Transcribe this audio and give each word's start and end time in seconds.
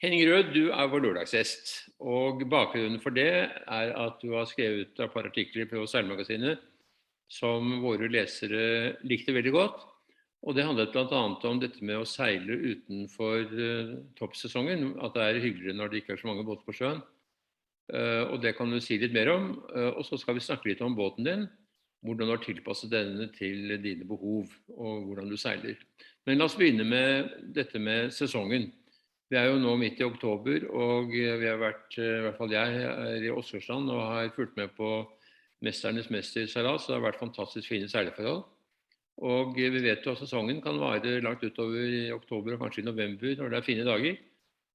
Henning 0.00 0.22
Rød, 0.24 0.54
du 0.54 0.70
er 0.72 0.86
vår 0.88 1.02
lørdagsgjest. 1.04 1.90
og 2.00 2.40
Bakgrunnen 2.48 3.00
for 3.02 3.12
det 3.12 3.28
er 3.68 3.90
at 3.92 4.22
du 4.22 4.32
har 4.32 4.46
skrevet 4.48 4.96
et 4.96 5.12
par 5.12 5.26
artikler 5.28 5.68
på 5.68 5.84
Seilmagasinet 5.84 6.62
som 7.28 7.82
våre 7.82 8.08
lesere 8.08 8.96
likte 9.04 9.34
veldig 9.36 9.52
godt. 9.52 9.82
Og 10.48 10.56
Det 10.56 10.64
handlet 10.64 10.94
bl.a. 10.94 11.20
om 11.50 11.60
dette 11.60 11.84
med 11.84 12.00
å 12.00 12.08
seile 12.08 12.56
utenfor 12.56 13.52
uh, 13.52 13.92
toppsesongen. 14.16 14.94
At 15.04 15.12
det 15.18 15.26
er 15.26 15.42
hyggeligere 15.44 15.76
når 15.76 15.92
det 15.92 16.00
ikke 16.00 16.16
er 16.16 16.22
så 16.24 16.30
mange 16.30 16.48
båter 16.48 16.64
på 16.64 16.78
sjøen. 16.80 17.04
Uh, 17.92 18.32
og 18.32 18.40
Det 18.40 18.56
kan 18.56 18.72
du 18.72 18.80
si 18.80 18.96
litt 18.96 19.12
mer 19.12 19.34
om. 19.36 19.52
Uh, 19.68 19.92
og 20.00 20.02
så 20.08 20.16
skal 20.16 20.40
vi 20.40 20.46
snakke 20.48 20.72
litt 20.72 20.80
om 20.80 20.96
båten 20.96 21.28
din. 21.28 21.44
Hvordan 22.00 22.24
du 22.24 22.38
har 22.38 22.40
tilpasset 22.40 22.88
denne 22.88 23.28
til 23.36 23.76
dine 23.84 24.08
behov, 24.08 24.48
og 24.72 25.10
hvordan 25.10 25.28
du 25.28 25.36
seiler. 25.36 25.76
Men 26.24 26.40
la 26.40 26.48
oss 26.48 26.56
begynne 26.56 26.88
med 26.88 27.34
dette 27.52 27.76
med 27.76 28.14
sesongen. 28.16 28.70
Vi 29.30 29.38
er 29.38 29.46
jo 29.46 29.60
nå 29.62 29.76
midt 29.78 30.00
i 30.00 30.06
oktober, 30.06 30.64
og 30.74 31.12
vi 31.12 31.22
har 31.22 31.60
vært, 31.60 31.94
i 32.02 32.22
hvert 32.24 32.34
fall 32.34 32.50
jeg 32.50 32.80
er 32.82 33.22
i 33.22 33.30
Åsgårdstrand 33.30 33.92
og 33.94 34.00
har 34.02 34.32
fulgt 34.34 34.56
med 34.58 34.72
på 34.74 34.88
'Mesternes 35.62 36.08
mester'-seilas. 36.10 36.86
Det 36.88 36.96
har 36.96 37.04
vært 37.04 37.20
fantastisk 37.20 37.68
fine 37.68 37.86
seileforhold. 37.88 38.42
Og 39.22 39.54
vi 39.54 39.68
vet 39.70 40.06
jo 40.06 40.14
at 40.16 40.18
sesongen 40.18 40.62
kan 40.64 40.80
vare 40.80 41.20
langt 41.20 41.44
utover 41.44 41.78
i 41.78 42.10
oktober 42.10 42.56
og 42.56 42.62
kanskje 42.64 42.82
i 42.82 42.88
november 42.88 43.36
når 43.36 43.50
det 43.50 43.58
er 43.58 43.66
fine 43.66 43.84
dager. 43.84 44.16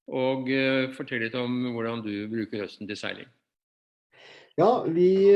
Og 0.08 0.48
fortell 0.96 1.26
litt 1.26 1.36
om 1.36 1.74
hvordan 1.74 2.04
du 2.06 2.28
bruker 2.30 2.64
høsten 2.64 2.88
til 2.88 2.96
seiling. 2.96 3.28
Ja, 4.56 4.86
vi 4.88 5.34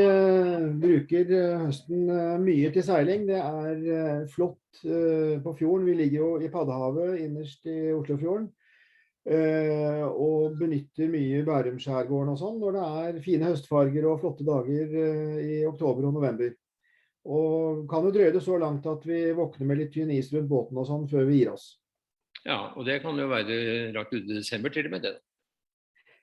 bruker 0.79 1.33
høsten 1.65 2.05
mye 2.45 2.71
til 2.71 2.83
seiling. 2.87 3.27
Det 3.27 3.41
er 3.41 4.27
flott 4.31 4.79
på 5.43 5.55
fjorden. 5.59 5.89
Vi 5.89 5.97
ligger 5.97 6.17
jo 6.19 6.31
i 6.39 6.47
Paddehavet 6.47 7.19
innerst 7.25 7.65
i 7.65 7.91
Oslofjorden. 7.91 8.47
Uh, 9.27 10.07
og 10.15 10.55
benytter 10.57 11.09
mye 11.11 11.41
Bærumskjærgården 11.45 12.31
og 12.31 12.37
sånn 12.39 12.55
når 12.61 12.75
det 12.77 12.83
er 13.01 13.17
fine 13.21 13.49
høstfarger 13.49 14.05
og 14.07 14.21
flotte 14.21 14.45
dager 14.47 14.93
uh, 14.95 15.41
i 15.43 15.57
oktober 15.67 16.07
og 16.07 16.15
november. 16.15 16.53
Og 17.27 17.83
kan 17.91 18.07
jo 18.07 18.13
drøye 18.15 18.31
det 18.33 18.41
så 18.45 18.55
langt 18.57 18.87
at 18.87 19.03
vi 19.05 19.25
våkner 19.35 19.67
med 19.67 19.81
litt 19.81 19.91
tynn 19.93 20.13
is 20.15 20.31
rundt 20.33 20.49
båten 20.49 20.79
og 20.79 20.87
sånn 20.87 21.03
før 21.11 21.27
vi 21.27 21.41
gir 21.41 21.51
oss. 21.51 21.73
Ja, 22.45 22.71
og 22.71 22.87
det 22.87 23.01
kan 23.03 23.19
jo 23.19 23.27
være 23.29 23.57
rart 23.97 24.15
ut 24.15 24.23
i 24.23 24.37
desember 24.37 24.71
til 24.73 24.87
og 24.87 24.95
med 24.95 25.03
det. 25.05 25.17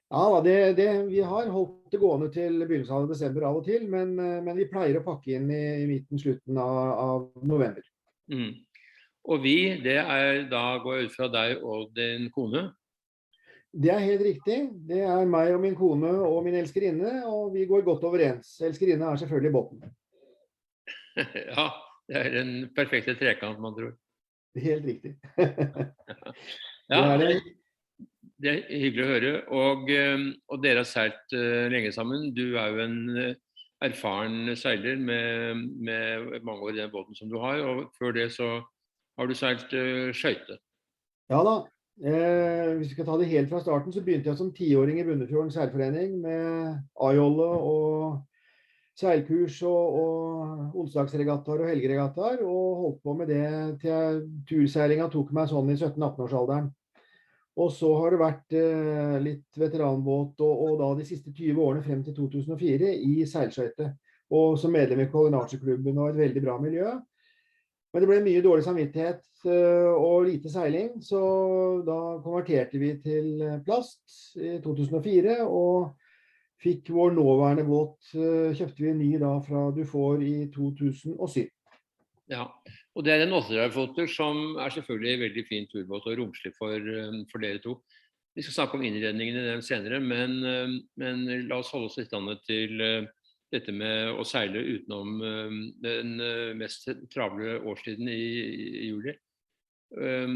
Ja, 0.06 0.40
det, 0.40 0.56
det, 0.78 0.88
vi 1.10 1.20
har 1.26 1.50
holdt 1.52 1.92
det 1.92 2.00
gående 2.00 2.30
til 2.32 2.62
begynnelsen 2.62 2.96
av 2.96 3.10
desember 3.10 3.44
av 3.50 3.60
og 3.60 3.68
til, 3.68 3.84
men, 3.92 4.16
uh, 4.16 4.40
men 4.40 4.56
vi 4.56 4.70
pleier 4.72 5.02
å 5.02 5.04
pakke 5.04 5.36
inn 5.36 5.52
i, 5.52 5.62
i 5.82 5.86
midten, 5.90 6.22
slutten 6.22 6.58
av, 6.62 6.80
av 6.96 7.46
november. 7.46 7.84
Mm. 8.32 8.56
Og 9.26 9.44
vi, 9.44 9.56
det 9.84 10.00
er 10.00 10.44
da 10.48 10.64
går 10.82 10.96
jeg 10.96 11.10
ut 11.10 11.16
fra 11.20 11.30
deg 11.30 11.60
og 11.60 11.92
din 11.94 12.30
kone? 12.34 12.70
Det 13.76 13.90
er 13.92 13.98
helt 14.06 14.22
riktig. 14.24 14.58
Det 14.88 15.02
er 15.04 15.28
meg 15.28 15.52
og 15.52 15.60
min 15.60 15.76
kone 15.76 16.12
og 16.24 16.38
min 16.46 16.56
elskerinne, 16.56 17.18
og 17.28 17.52
vi 17.54 17.66
går 17.68 17.84
godt 17.84 18.06
overens. 18.08 18.54
Elskerinne 18.64 19.10
er 19.10 19.20
selvfølgelig 19.20 19.52
båten. 19.52 19.82
ja, 21.52 21.66
det 22.08 22.22
er 22.22 22.30
den 22.38 22.54
perfekte 22.76 23.16
trekant, 23.20 23.60
man 23.60 23.76
tror. 23.76 23.92
Helt 24.56 24.86
riktig. 24.88 25.12
ja, 26.92 27.02
det, 27.20 27.28
er 27.28 27.40
det 28.42 28.52
er 28.52 28.80
hyggelig 28.80 29.04
å 29.04 29.10
høre. 29.10 29.32
Og, 29.56 29.90
eh, 29.92 30.24
og 30.52 30.62
dere 30.64 30.82
har 30.82 30.88
seilt 30.88 31.36
uh, 31.36 31.66
lenge 31.72 31.92
sammen. 31.92 32.30
Du 32.36 32.56
er 32.56 32.72
jo 32.72 32.82
en 32.84 32.98
uh, 33.12 33.60
erfaren 33.84 34.54
seiler 34.56 34.96
med, 35.00 35.62
med, 35.84 36.40
mange 36.44 36.68
år 36.68 36.76
i 36.76 36.80
den 36.82 36.92
båten 36.92 37.18
som 37.18 37.32
du 37.32 37.38
har. 37.42 37.60
Og 37.64 37.86
før 37.98 38.16
det 38.16 38.30
så 38.36 38.54
har 39.18 39.28
du 39.28 39.36
seilt 39.36 39.72
uh, 39.76 40.12
skøyte. 40.16 40.60
Ja 41.32 41.40
da, 41.44 41.58
Eh, 41.96 42.74
hvis 42.76 42.90
vi 42.90 42.94
skal 42.94 43.06
ta 43.08 43.16
det 43.16 43.30
helt 43.30 43.48
fra 43.48 43.60
starten, 43.62 43.92
så 43.92 44.02
begynte 44.04 44.28
jeg 44.28 44.36
som 44.36 44.52
tiåring 44.52 44.98
i 45.00 45.04
Bunnefjorden 45.06 45.52
seilforening 45.52 46.18
med 46.20 46.74
A-jolle 47.00 47.46
og 47.56 48.18
seilkurs 48.96 49.62
og, 49.64 49.96
og 50.00 50.82
onsdagsregattaer 50.82 51.62
og 51.64 51.70
helgeregattaer. 51.70 52.42
Og 52.44 52.82
holdt 52.82 53.00
på 53.04 53.16
med 53.16 53.32
det 53.32 53.46
til 53.84 54.26
turseilinga 54.48 55.08
tok 55.12 55.32
meg 55.36 55.48
sånn 55.52 55.72
i 55.72 55.78
17-18-årsalderen. 55.78 56.68
Og 57.56 57.72
så 57.72 57.88
har 57.96 58.12
det 58.12 58.20
vært 58.20 58.54
eh, 58.60 59.16
litt 59.24 59.56
veteranbåt, 59.56 60.42
og, 60.44 60.64
og, 60.66 60.72
da 60.82 60.90
de 60.98 61.06
siste 61.08 61.32
20 61.32 61.62
årene 61.64 61.84
frem 61.86 62.02
til 62.04 62.16
2004 62.18 62.92
i 63.08 63.24
seilskøyte. 63.28 63.94
Og 64.36 64.58
som 64.60 64.74
medlem 64.74 65.00
i 65.00 65.08
Colinace-klubben 65.08 65.96
og 65.96 66.10
et 66.10 66.20
veldig 66.26 66.42
bra 66.44 66.58
miljø. 66.60 66.92
Men 67.96 68.04
det 68.04 68.08
ble 68.10 68.16
mye 68.26 68.40
dårlig 68.44 68.64
samvittighet 68.66 69.22
eh, 69.48 69.86
og 69.88 70.26
lite 70.26 70.50
seiling, 70.52 70.98
så 71.00 71.20
da 71.80 71.94
konverterte 72.20 72.76
vi 72.76 72.90
til 73.00 73.40
eh, 73.40 73.54
plast 73.64 74.36
i 74.36 74.58
2004. 74.60 75.38
Og 75.48 75.94
fikk 76.60 76.90
vår 76.92 77.14
nåværende 77.16 77.64
båt 77.64 78.10
eh, 78.12 78.52
kjøpte 78.58 78.84
vi 78.84 78.90
en 78.90 79.00
ny 79.00 79.08
da 79.22 79.30
fra 79.46 79.70
Dufour 79.72 80.20
i 80.20 80.34
2007. 80.52 81.46
Ja, 82.28 82.44
og 82.92 83.06
det 83.08 83.14
er 83.14 83.24
en 83.24 83.32
åttedreifoter 83.38 84.12
som 84.12 84.60
er 84.60 84.76
selvfølgelig 84.76 85.14
en 85.14 85.24
veldig 85.24 85.48
fin 85.48 85.72
turbåt 85.72 86.12
og 86.12 86.20
romslig 86.20 86.52
for, 86.58 86.92
for, 87.32 87.40
dere 87.40 87.64
to. 87.64 87.78
Vi 88.36 88.44
skal 88.44 88.58
snakke 88.58 88.76
om 88.76 88.84
innredningen 88.84 89.40
i 89.40 89.48
den 89.54 89.64
senere, 89.64 90.02
men, 90.04 90.36
men 91.00 91.24
la 91.48 91.62
oss 91.62 91.72
holde 91.72 91.88
oss 91.88 91.96
litt 91.96 92.12
til 92.44 93.08
dette 93.54 93.74
med 93.74 94.16
å 94.18 94.24
seile 94.26 94.62
utenom 94.62 95.20
eh, 95.22 95.58
den 95.84 96.16
eh, 96.22 96.54
mest 96.58 96.88
travle 97.12 97.60
årstiden 97.62 98.08
i, 98.10 98.24
i 98.82 98.88
juli. 98.90 99.14
Eh, 99.96 100.34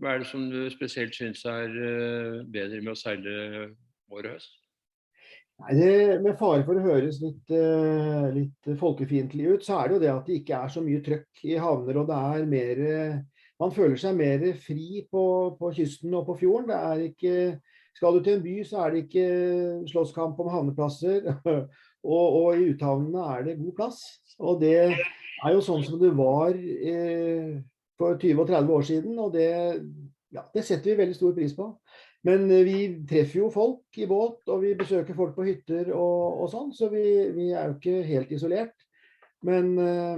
hva 0.00 0.12
er 0.12 0.22
det 0.22 0.28
som 0.28 0.44
du 0.52 0.66
spesielt 0.72 1.16
syns 1.16 1.44
er 1.48 1.72
bedre 2.50 2.82
med 2.82 2.92
å 2.92 2.98
seile 2.98 3.34
vår 4.10 4.28
og 4.28 4.36
høst? 4.36 4.60
Nei, 5.62 5.76
det, 5.78 5.90
Med 6.24 6.34
fare 6.34 6.64
for 6.66 6.80
å 6.80 6.82
høres 6.82 7.20
litt, 7.22 7.52
litt 8.34 8.72
folkefiendtlig 8.80 9.52
ut, 9.52 9.62
så 9.62 9.76
er 9.78 9.86
det 9.86 9.94
jo 9.94 10.00
det 10.02 10.10
at 10.10 10.26
det 10.26 10.38
ikke 10.40 10.58
er 10.58 10.72
så 10.74 10.82
mye 10.82 11.04
trøkk 11.06 11.44
i 11.46 11.54
havner. 11.62 12.00
og 12.00 12.08
det 12.10 12.16
er 12.18 12.48
mer, 12.50 12.82
Man 13.62 13.70
føler 13.70 13.94
seg 14.02 14.18
mer 14.18 14.42
fri 14.58 15.04
på, 15.06 15.22
på 15.60 15.70
kysten 15.76 16.18
og 16.18 16.26
på 16.26 16.34
fjorden. 16.42 16.72
det 16.72 16.80
er 16.80 17.04
ikke 17.06 17.36
skal 17.94 18.18
du 18.18 18.24
til 18.24 18.38
en 18.38 18.42
by, 18.42 18.54
så 18.66 18.82
er 18.82 18.90
det 18.90 19.04
ikke 19.04 19.26
slåsskamp 19.92 20.40
om 20.42 20.50
havneplasser. 20.50 21.30
Og, 22.04 22.38
og, 22.38 22.48
i 22.60 22.70
uthavnene 22.74 23.28
er 23.34 23.46
det 23.46 23.58
god 23.60 23.76
plass. 23.78 24.00
Og 24.38 24.60
det 24.60 24.76
er 24.84 25.52
jo 25.54 25.62
sånn 25.64 25.84
som 25.86 26.00
det 26.00 26.12
var 26.16 26.52
eh, 26.54 27.54
for 28.00 28.18
20 28.20 28.42
og 28.42 28.50
30 28.50 28.74
år 28.76 28.88
siden, 28.88 29.20
og 29.22 29.36
det, 29.36 29.50
ja, 30.34 30.44
det 30.54 30.64
setter 30.66 30.92
vi 30.92 31.00
veldig 31.02 31.16
stor 31.16 31.36
pris 31.36 31.54
på. 31.56 31.70
Men 32.28 32.48
eh, 32.50 32.64
vi 32.66 32.78
treffer 33.08 33.42
jo 33.42 33.52
folk 33.54 34.00
i 34.00 34.08
båt, 34.10 34.42
og 34.48 34.64
vi 34.64 34.74
besøker 34.78 35.16
folk 35.16 35.36
på 35.36 35.46
hytter 35.48 35.92
og, 35.94 36.42
og 36.44 36.50
sånn, 36.52 36.74
så 36.76 36.90
vi, 36.92 37.04
vi, 37.36 37.52
er 37.52 37.70
jo 37.70 37.78
ikke 37.78 38.02
helt 38.08 38.34
isolert. 38.36 38.76
Men, 39.44 39.74
eh, 39.80 40.16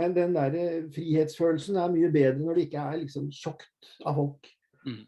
men 0.00 0.16
den 0.16 0.34
der 0.38 0.58
frihetsfølelsen 0.94 1.78
er 1.78 1.94
mye 1.94 2.10
bedre 2.14 2.42
når 2.42 2.58
det 2.58 2.68
ikke 2.68 2.88
er 2.90 3.02
liksom 3.04 3.30
sjokt 3.34 3.94
av 4.06 4.18
folk. 4.18 4.52
Mm. 4.86 5.04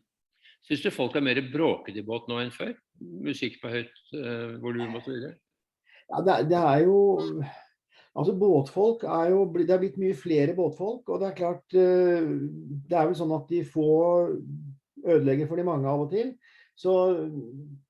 Syns 0.67 0.83
du 0.85 0.93
folk 0.95 1.17
er 1.19 1.25
mer 1.27 1.41
bråkete 1.53 2.03
i 2.03 2.07
båt 2.07 2.29
nå 2.31 2.39
enn 2.43 2.55
før? 2.55 2.75
Musikk 3.03 3.59
på 3.63 3.71
høyt 3.73 3.97
uh, 4.15 4.61
volum 4.63 4.95
osv.? 4.95 5.33
Ja, 6.13 6.21
det, 6.21 6.39
det, 6.51 6.59
er 6.61 6.85
jo 6.85 6.97
Altså 8.13 8.35
båtfolk 8.37 9.07
er 9.09 9.31
jo 9.33 9.47
Det 9.57 9.71
er 9.71 9.81
blitt 9.81 10.01
mye 10.01 10.17
flere 10.17 10.57
båtfolk. 10.57 11.09
Og 11.09 11.21
det 11.21 11.31
er 11.31 11.39
klart 11.39 11.77
eh, 11.79 12.33
Det 12.89 12.99
er 12.99 13.09
vel 13.09 13.17
sånn 13.17 13.33
at 13.37 13.49
de 13.49 13.63
få 13.65 13.93
ødelegger 15.03 15.49
for 15.49 15.59
de 15.59 15.67
mange 15.67 15.89
av 15.89 16.05
og 16.05 16.13
til. 16.13 16.35
Så 16.79 16.93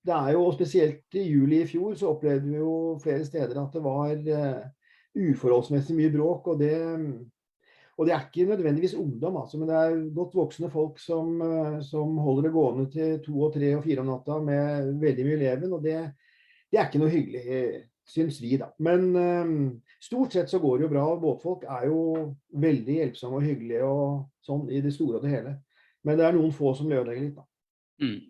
det 0.05 0.15
er 0.15 0.33
jo, 0.35 0.47
og 0.47 0.55
Spesielt 0.57 1.19
i 1.19 1.27
juli 1.27 1.63
i 1.63 1.69
fjor 1.69 1.95
så 1.99 2.15
opplevde 2.15 2.49
vi 2.49 2.63
jo 2.63 2.97
flere 3.03 3.27
steder 3.27 3.61
at 3.61 3.77
det 3.77 3.83
var 3.85 4.15
uh, 4.17 4.65
uforholdsmessig 5.13 5.97
mye 5.99 6.13
bråk. 6.15 6.49
Og 6.55 6.63
det, 6.63 6.73
og 7.99 8.09
det 8.09 8.15
er 8.17 8.25
ikke 8.27 8.49
nødvendigvis 8.49 8.97
ungdom, 8.99 9.37
altså, 9.43 9.61
men 9.61 9.69
det 9.69 9.77
er 9.77 10.01
godt 10.17 10.35
voksne 10.41 10.73
folk 10.73 10.99
som, 11.03 11.37
uh, 11.45 11.79
som 11.85 12.17
holder 12.25 12.49
det 12.49 12.55
gående 12.57 12.89
til 12.97 13.15
to 13.27 13.37
og 13.47 13.55
tre 13.55 13.75
og 13.77 13.85
fire 13.85 14.03
om 14.03 14.11
natta 14.11 14.41
med 14.43 14.93
veldig 15.05 15.29
mye 15.29 15.41
leven. 15.45 15.77
Og 15.77 15.85
det, 15.85 15.99
det 16.73 16.81
er 16.81 16.89
ikke 16.89 17.05
noe 17.05 17.13
hyggelig 17.13 17.45
syns 18.13 18.41
vi, 18.43 18.57
da. 18.61 18.69
Men 18.83 19.09
um, 19.17 19.55
stort 20.03 20.35
sett 20.37 20.51
så 20.53 20.61
går 20.63 20.79
det 20.79 20.87
jo 20.87 20.93
bra. 20.93 21.07
Båtfolk 21.21 21.65
er 21.65 21.89
jo 21.89 22.03
veldig 22.63 22.99
hjelpsomme 22.99 23.41
og 23.41 23.47
hyggelige 23.47 23.89
og 23.89 24.27
sånn 24.45 24.69
i 24.73 24.83
det 24.85 24.93
store 24.95 25.21
og 25.21 25.25
det 25.25 25.33
hele. 25.33 25.55
Men 26.07 26.19
det 26.19 26.27
er 26.27 26.37
noen 26.37 26.53
få 26.55 26.75
som 26.77 26.93
ødelegger 26.93 27.25
litt, 27.25 27.39
da. 27.39 27.47
Mm. 28.03 28.21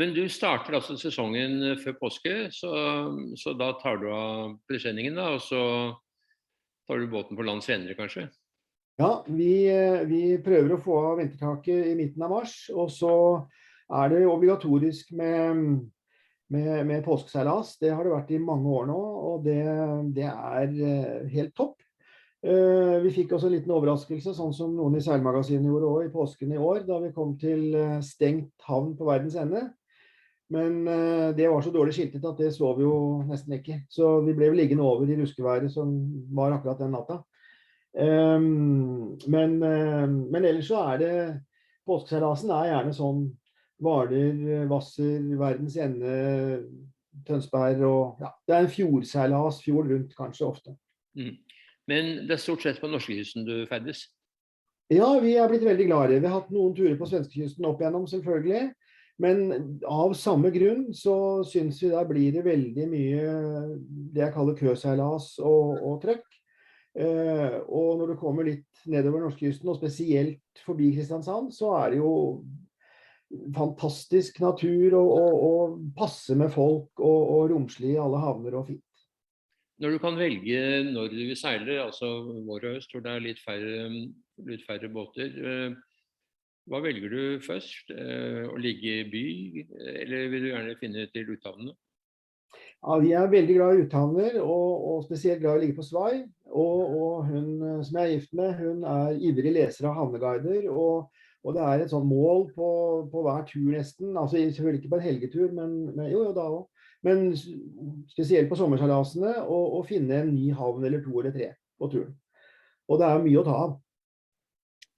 Men 0.00 0.14
du 0.14 0.24
starter 0.30 0.74
altså 0.74 0.96
sesongen 0.98 1.60
eh, 1.62 1.76
før 1.80 1.98
påske, 2.00 2.32
så, 2.54 2.70
så 3.38 3.54
da 3.58 3.72
tar 3.78 4.00
du 4.02 4.08
av 4.10 4.56
presenningen, 4.68 5.18
da, 5.18 5.28
og 5.36 5.44
så 5.44 5.60
tar 6.88 7.00
du 7.00 7.12
båten 7.12 7.38
på 7.38 7.46
land 7.46 7.62
senere, 7.64 7.94
kanskje? 7.98 8.26
Ja, 8.98 9.24
vi, 9.26 9.66
eh, 9.70 10.02
vi 10.06 10.22
prøver 10.42 10.74
å 10.74 10.82
få 10.82 10.98
av 11.10 11.18
vintertaket 11.22 11.90
i 11.90 11.94
midten 11.98 12.26
av 12.26 12.34
mars. 12.34 12.56
Og 12.74 12.90
så 12.94 13.14
er 13.90 14.12
det 14.12 14.26
obligatorisk 14.26 15.10
med 15.18 15.80
med, 16.54 16.86
med 16.86 17.04
påskeseilas. 17.04 17.76
Det 17.80 17.90
har 17.92 18.06
det 18.06 18.12
vært 18.14 18.32
i 18.34 18.40
mange 18.42 18.70
år 18.70 18.86
nå, 18.90 18.98
og 19.30 19.46
det, 19.46 19.60
det 20.16 20.28
er 20.30 20.70
eh, 20.72 21.26
helt 21.34 21.54
topp. 21.56 21.80
Uh, 22.44 23.00
vi 23.00 23.08
fikk 23.14 23.30
også 23.32 23.48
en 23.48 23.54
liten 23.54 23.72
overraskelse, 23.72 24.34
sånn 24.36 24.52
som 24.52 24.74
noen 24.76 24.98
i 24.98 25.00
Seilmagasinet 25.00 25.64
gjorde 25.64 25.88
òg 25.88 26.02
i 26.04 26.12
påsken 26.12 26.50
i 26.52 26.60
år, 26.60 26.82
da 26.84 26.98
vi 27.00 27.08
kom 27.16 27.32
til 27.40 27.70
uh, 27.72 28.02
stengt 28.04 28.66
havn 28.68 28.92
på 28.98 29.08
verdens 29.08 29.38
ende. 29.40 29.64
Men 30.52 30.84
det 31.34 31.46
var 31.48 31.62
så 31.64 31.70
dårlig 31.72 31.94
skiltet 31.96 32.26
at 32.28 32.38
det 32.38 32.50
så 32.52 32.68
vi 32.76 32.84
jo 32.84 33.22
nesten 33.26 33.54
ikke. 33.56 33.78
Så 33.90 34.10
vi 34.26 34.34
ble 34.36 34.50
liggende 34.52 34.84
over 34.86 35.08
i 35.08 35.16
ruskeværet 35.16 35.72
som 35.72 35.88
var 36.36 36.52
akkurat 36.52 36.82
den 36.84 36.92
natta. 36.94 37.16
Um, 37.96 39.16
men, 39.24 39.56
men, 39.56 40.44
ellers 40.44 40.68
så 40.68 40.82
er 40.92 41.00
det 41.00 41.14
Påskeseilasen 41.88 42.52
er 42.54 42.68
gjerne 42.68 42.92
sånn 42.94 43.24
Hvaler, 43.82 44.66
Hvasser, 44.70 45.22
Verdens 45.38 45.76
Ende, 45.80 46.14
Tønsberg 47.26 47.82
og 47.86 48.22
ja, 48.22 48.30
Det 48.46 48.54
er 48.54 48.66
en 48.66 48.74
fjordseilas, 48.74 49.62
fjord 49.64 49.90
rundt 49.90 50.14
kanskje 50.18 50.46
ofte. 50.46 50.76
Mm. 51.18 51.36
Men 51.90 52.12
det 52.28 52.36
er 52.36 52.42
stort 52.42 52.64
sett 52.64 52.80
på 52.80 52.90
norskekysten 52.90 53.46
du 53.46 53.56
ferdes? 53.70 54.06
Ja, 54.92 55.08
vi 55.20 55.34
er 55.40 55.48
blitt 55.48 55.64
veldig 55.64 55.86
glad 55.88 56.08
i 56.10 56.14
det. 56.14 56.22
Vi 56.22 56.28
har 56.28 56.40
hatt 56.40 56.54
noen 56.54 56.74
turer 56.76 56.96
på 57.00 57.08
svenskekysten 57.08 57.66
opp 57.68 57.80
igjennom, 57.80 58.06
selvfølgelig. 58.08 58.70
Men 59.22 59.44
av 59.86 60.12
samme 60.18 60.50
grunn 60.54 60.88
så 60.96 61.16
syns 61.46 61.78
vi 61.82 61.92
der 61.92 62.06
blir 62.08 62.34
det 62.34 62.42
veldig 62.46 62.86
mye 62.90 63.26
det 64.14 64.24
jeg 64.24 64.34
kaller 64.34 64.58
køseilas 64.58 65.36
og, 65.38 65.76
og 65.86 66.00
trøkk. 66.02 66.26
Eh, 66.94 67.56
og 67.64 68.00
når 68.00 68.12
du 68.12 68.18
kommer 68.18 68.46
litt 68.46 68.86
nedover 68.90 69.24
norskekysten, 69.24 69.70
og 69.70 69.78
spesielt 69.78 70.64
forbi 70.66 70.92
Kristiansand, 70.94 71.52
så 71.54 71.72
er 71.78 71.94
det 71.94 72.02
jo 72.02 72.12
fantastisk 73.54 74.40
natur 74.42 74.96
og, 74.98 75.08
og, 75.18 75.38
og 75.48 75.78
passe 75.96 76.36
med 76.38 76.52
folk 76.54 77.00
og, 77.00 77.22
og 77.36 77.54
romslig 77.54 77.94
i 77.94 78.02
alle 78.02 78.20
havner 78.22 78.58
og 78.60 78.68
fint. 78.72 78.84
Når 79.82 79.96
du 79.96 79.98
kan 79.98 80.18
velge 80.18 80.60
når 80.86 81.10
du 81.10 81.16
vil 81.30 81.38
seile, 81.38 81.80
altså 81.82 82.10
vår 82.46 82.68
og 82.68 82.76
øst 82.78 82.94
hvor 82.94 83.02
det 83.02 83.10
er 83.10 83.24
litt 83.24 83.40
færre, 83.42 83.88
litt 84.46 84.62
færre 84.68 84.90
båter, 84.92 85.34
eh, 85.34 85.74
hva 86.70 86.80
velger 86.80 87.10
du 87.12 87.40
først? 87.44 87.90
Eh, 87.92 88.44
å 88.48 88.54
ligge 88.56 89.00
i 89.02 89.08
by, 89.10 89.24
eller 90.04 90.30
vil 90.32 90.46
du 90.46 90.52
gjerne 90.52 90.78
finne 90.80 91.08
til 91.12 91.34
uthavnene? 91.34 91.74
Ja, 92.84 92.98
Vi 93.00 93.12
er 93.16 93.28
veldig 93.32 93.56
glad 93.56 93.74
i 93.74 93.84
uthavner, 93.84 94.38
og, 94.44 94.70
og 94.88 95.04
spesielt 95.04 95.42
glad 95.42 95.56
i 95.56 95.58
å 95.58 95.62
ligge 95.64 95.76
på 95.78 95.86
svai. 95.86 96.22
Og, 96.52 96.80
og, 96.94 97.28
hun 97.28 97.84
som 97.84 97.98
jeg 97.98 98.04
er 98.04 98.14
gift 98.14 98.34
med, 98.36 98.58
hun 98.60 98.84
er 98.88 99.20
ivrig 99.24 99.54
leser 99.56 99.88
av 99.90 99.98
havneguider. 99.98 100.68
Og, 100.70 101.10
og 101.44 101.56
det 101.56 101.62
er 101.62 101.82
et 101.84 101.92
sånt 101.92 102.08
mål 102.08 102.46
på, 102.56 102.68
på, 103.12 103.22
hver 103.26 103.44
tur 103.48 103.68
nesten. 103.74 104.16
altså 104.16 104.40
Selvfølgelig 104.40 104.80
ikke 104.80 104.92
på 104.94 105.00
en 105.00 105.04
helgetur, 105.04 105.52
men, 105.52 105.74
men 105.92 106.08
jo, 106.08 106.22
jo 106.24 106.32
da 106.36 106.46
òg. 106.48 106.64
Men 107.04 107.34
spesielt 108.08 108.48
på 108.48 108.56
sommerseilasene 108.56 109.34
å 109.44 109.82
finne 109.84 110.22
en 110.22 110.30
ny 110.32 110.48
havn 110.56 110.86
eller 110.88 111.04
to 111.04 111.18
eller 111.20 111.34
tre 111.34 111.50
på 111.76 111.90
turen. 111.92 112.14
Og 112.88 113.00
det 113.00 113.10
er 113.10 113.26
mye 113.26 113.42
å 113.42 113.44
ta 113.44 113.58
av. 113.66 113.74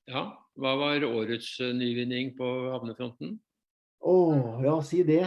Ja, 0.07 0.23
hva 0.55 0.77
var 0.79 1.03
årets 1.09 1.51
eh, 1.61 1.75
nyvinning 1.75 2.31
på 2.39 2.47
havnefronten? 2.71 3.35
Å, 4.07 4.17
ja, 4.63 4.77
si 4.87 5.03
det. 5.07 5.25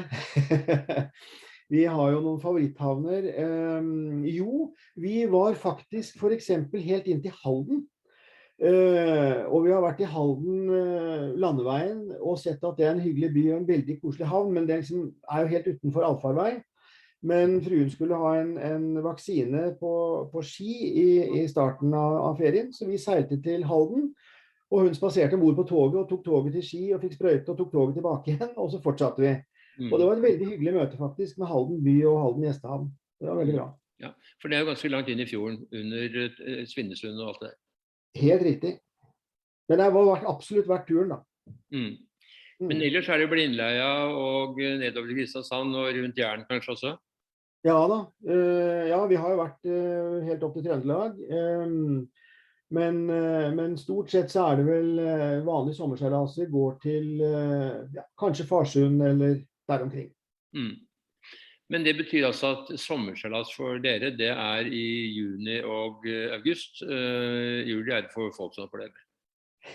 vi 1.73 1.83
har 1.83 2.13
jo 2.13 2.21
noen 2.23 2.39
favoritthavner. 2.39 3.27
Um, 3.43 4.23
jo, 4.23 4.69
vi 4.95 5.25
var 5.31 5.57
faktisk 5.59 6.19
f.eks. 6.19 6.51
helt 6.71 7.11
inn 7.11 7.19
til 7.23 7.35
Halden. 7.43 7.83
Uh, 8.59 9.45
og 9.47 9.63
vi 9.63 9.71
har 9.71 9.79
vært 9.79 10.01
i 10.03 10.07
Halden 10.09 10.65
uh, 10.67 11.29
landeveien 11.39 12.09
og 12.19 12.41
sett 12.41 12.63
at 12.67 12.75
det 12.75 12.89
er 12.89 12.97
en 12.97 13.03
hyggelig 13.05 13.29
by 13.31 13.43
og 13.53 13.59
en 13.61 13.69
veldig 13.69 13.95
koselig 14.01 14.27
havn, 14.27 14.49
men 14.51 14.65
det 14.67 14.81
liksom 14.81 15.05
er 15.31 15.45
jo 15.45 15.53
helt 15.53 15.69
utenfor 15.69 16.07
allfarvei. 16.07 16.57
Men 17.21 17.57
fruen 17.63 17.89
skulle 17.91 18.19
ha 18.19 18.33
en, 18.39 18.51
en 18.63 18.99
vaksine 19.03 19.63
på, 19.79 19.93
på 20.31 20.43
ski 20.43 20.73
i, 20.87 21.07
i 21.39 21.45
starten 21.51 21.93
av, 21.95 22.17
av, 22.29 22.35
ferien, 22.39 22.71
så 22.75 22.87
vi 22.87 22.99
seilte 22.99 23.39
til 23.43 23.63
Halden. 23.67 24.09
Og 24.69 24.85
hun 24.85 24.95
spaserte 24.95 25.35
om 25.35 25.41
bord 25.43 25.57
på 25.57 25.65
toget 25.71 25.97
og 26.03 26.09
tok 26.11 26.25
toget 26.27 26.53
til 26.53 26.65
Ski 26.65 26.81
og 26.93 27.01
fikk 27.01 27.15
sprøyte 27.15 27.49
og 27.49 27.57
tok 27.57 27.71
toget 27.73 27.95
tilbake 27.97 28.35
igjen. 28.35 28.51
Og 28.61 28.69
så 28.69 28.81
fortsatte 28.83 29.23
vi. 29.23 29.31
Mm. 29.79 29.87
Og 29.89 29.95
det 29.97 30.05
var 30.05 30.19
et 30.19 30.25
veldig 30.27 30.49
hyggelig 30.51 30.73
møte 30.75 30.99
faktisk 30.99 31.39
med 31.41 31.49
Halden 31.49 31.79
by 31.83 31.95
og 32.11 32.19
Halden 32.21 32.45
gjestehavn. 32.45 32.91
Det 33.19 33.31
var 33.31 33.39
veldig 33.39 33.55
bra. 33.55 33.65
Ja, 34.03 34.11
For 34.39 34.51
det 34.51 34.59
er 34.59 34.61
jo 34.63 34.69
ganske 34.69 34.91
langt 34.93 35.09
inn 35.11 35.23
i 35.23 35.27
fjorden, 35.27 35.63
under 35.75 36.19
uh, 36.21 36.61
Svinesund 36.69 37.17
og 37.17 37.31
alt 37.31 37.41
det 37.41 37.49
der. 37.49 37.57
Helt 38.17 38.45
riktig. 38.45 38.77
Men 39.69 39.81
det 39.83 39.89
var 39.93 40.23
absolutt 40.29 40.69
verdt 40.69 40.87
turen, 40.89 41.11
da. 41.13 41.19
Mm. 41.75 41.91
Men 42.59 42.79
mm. 42.79 42.85
ellers 42.87 43.09
er 43.09 43.21
det 43.21 43.29
Blindleia 43.31 43.91
og 44.09 44.57
nedover 44.57 45.11
til 45.11 45.19
Kristiansand 45.21 45.77
og 45.77 45.91
rundt 45.95 46.17
Jæren 46.17 46.47
kanskje 46.49 46.73
også? 46.75 46.95
Ja 47.67 47.75
da. 47.91 47.99
Uh, 48.23 48.87
ja, 48.89 48.99
vi 49.07 49.19
har 49.19 49.33
jo 49.33 49.39
vært 49.39 49.69
uh, 49.69 50.17
helt 50.25 50.43
opp 50.47 50.57
til 50.57 50.65
Trøndelag. 50.65 51.19
Um, 51.29 52.09
men, 52.69 53.09
eh, 53.09 53.53
men, 53.53 53.77
stort 53.77 54.11
sett 54.13 54.29
så 54.31 54.45
er 54.51 54.59
det 54.59 54.65
vel 54.67 54.89
eh, 55.01 55.39
vanlige 55.45 55.79
sommerseilaser 55.79 56.51
går 56.53 56.75
til 56.83 57.23
eh, 57.25 57.79
ja, 57.95 58.03
kanskje 58.19 58.45
Farsund 58.45 59.01
eller 59.01 59.39
der 59.69 59.85
omkring. 59.85 60.11
Mm. 60.53 60.75
Men 61.69 61.85
det 61.85 61.95
betyr 61.99 62.25
altså 62.29 62.55
at 62.55 62.71
sommerseilas 62.81 63.51
for 63.53 63.77
dere, 63.83 64.09
det 64.17 64.31
er 64.33 64.71
i 64.73 64.85
juni 65.13 65.59
og 65.61 66.07
august. 66.33 66.81
Uh, 66.81 67.61
juli 67.67 67.93
er 67.93 68.07
det 68.07 68.13
for 68.15 68.33
folk 68.35 68.55
som 68.55 68.65
opplever? 68.65 68.97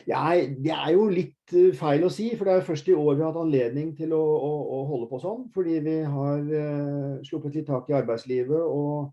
Ja, 0.08 0.32
det 0.34 0.72
er 0.74 0.94
jo 0.94 1.06
litt 1.12 1.54
feil 1.78 2.06
å 2.06 2.10
si, 2.10 2.30
for 2.34 2.48
det 2.48 2.54
er 2.56 2.66
først 2.66 2.88
i 2.88 2.96
år 2.96 3.14
vi 3.14 3.22
har 3.22 3.30
hatt 3.30 3.42
anledning 3.44 3.92
til 3.94 4.14
å, 4.16 4.22
å, 4.22 4.52
å 4.74 4.78
holde 4.88 5.10
på 5.12 5.20
sånn. 5.22 5.44
Fordi 5.54 5.78
vi 5.84 5.98
har 6.16 6.42
uh, 6.42 7.20
sluppet 7.26 7.60
litt 7.60 7.70
tak 7.70 7.92
i 7.92 7.98
arbeidslivet 8.00 8.58
og, 8.58 9.12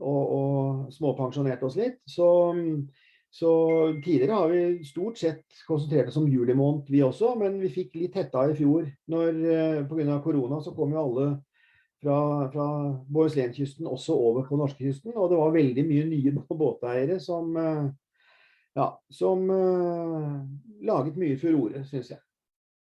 og, 0.00 0.22
og 0.38 0.94
småpensjonert 0.96 1.66
oss 1.68 1.76
litt. 1.80 2.00
Så 2.08 2.30
så 3.34 3.50
tidligere 3.98 4.36
har 4.38 4.52
vi 4.52 4.84
stort 4.86 5.18
sett 5.18 5.42
konsentrert 5.66 6.12
oss 6.12 6.20
om 6.20 6.28
juli 6.30 6.54
måned, 6.54 6.86
vi 6.86 7.00
også. 7.02 7.32
Men 7.40 7.56
vi 7.58 7.72
fikk 7.72 7.96
litt 7.98 8.14
hetta 8.14 8.44
i 8.46 8.54
fjor. 8.54 8.86
når 9.10 9.40
eh, 9.50 9.80
Pga. 9.90 10.20
korona 10.22 10.60
så 10.62 10.70
kom 10.76 10.94
jo 10.94 11.00
alle 11.02 11.24
fra, 12.04 12.48
fra 12.52 12.66
Bohuslenskysten 13.12 13.88
også 13.88 14.14
over 14.14 14.44
på 14.48 14.58
norskekysten. 14.60 15.14
Og 15.16 15.30
det 15.32 15.38
var 15.40 15.54
veldig 15.54 15.84
mye 15.88 16.08
nye 16.10 16.34
båteiere 16.62 17.18
som, 17.22 17.54
eh, 17.60 17.86
ja, 18.78 18.88
som 19.10 19.48
uh, 19.50 20.42
laget 20.84 21.16
mye 21.20 21.38
furore, 21.40 21.84
syns 21.88 22.12
jeg. 22.12 22.20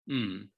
Mm. 0.10 0.50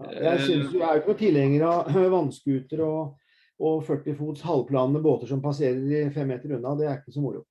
Jeg, 0.00 0.40
synes, 0.46 0.72
jeg 0.72 0.84
er 0.84 0.96
jo 0.96 1.02
ikke 1.02 1.18
tilhenger 1.20 1.66
av 1.68 1.98
vannskuter 2.16 2.84
og, 2.86 3.32
og 3.60 3.82
40 3.88 4.16
fots 4.20 4.44
halvplanende 4.46 5.02
båter 5.04 5.28
som 5.28 5.42
passerer 5.44 6.12
fem 6.14 6.30
meter 6.30 6.56
unna. 6.56 6.76
Det 6.78 6.88
er 6.88 7.00
ikke 7.00 7.16
så 7.16 7.24
moro. 7.24 7.44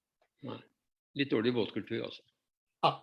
Nei. 0.47 0.57
Litt 1.19 1.31
dårlig 1.33 1.53
båtkultur, 1.53 2.03
altså. 2.05 2.23
Ja. 2.85 2.95